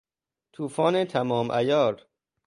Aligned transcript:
توفان 0.53 1.05
تمام 1.05 1.51
عیار 1.51 2.07